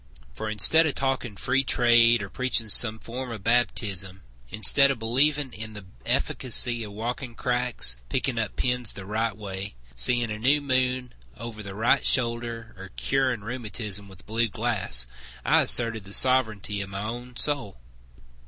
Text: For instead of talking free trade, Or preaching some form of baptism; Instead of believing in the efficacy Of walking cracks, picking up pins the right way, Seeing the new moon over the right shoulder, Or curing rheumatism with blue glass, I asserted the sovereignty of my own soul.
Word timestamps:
For 0.33 0.49
instead 0.49 0.87
of 0.87 0.95
talking 0.95 1.37
free 1.37 1.63
trade, 1.63 2.23
Or 2.23 2.29
preaching 2.31 2.69
some 2.69 2.97
form 2.97 3.29
of 3.29 3.43
baptism; 3.43 4.23
Instead 4.49 4.89
of 4.89 4.97
believing 4.97 5.53
in 5.53 5.73
the 5.73 5.85
efficacy 6.07 6.83
Of 6.83 6.93
walking 6.93 7.35
cracks, 7.35 7.97
picking 8.09 8.39
up 8.39 8.55
pins 8.55 8.93
the 8.93 9.05
right 9.05 9.37
way, 9.37 9.75
Seeing 9.95 10.29
the 10.29 10.39
new 10.39 10.59
moon 10.59 11.13
over 11.37 11.61
the 11.61 11.75
right 11.75 12.03
shoulder, 12.03 12.73
Or 12.79 12.89
curing 12.95 13.41
rheumatism 13.41 14.07
with 14.07 14.25
blue 14.25 14.47
glass, 14.47 15.05
I 15.45 15.61
asserted 15.61 16.03
the 16.05 16.15
sovereignty 16.15 16.81
of 16.81 16.89
my 16.89 17.03
own 17.03 17.35
soul. 17.37 17.77